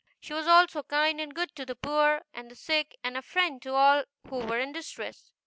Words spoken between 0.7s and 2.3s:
kind and good to the poor,